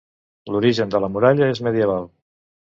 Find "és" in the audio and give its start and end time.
1.57-1.63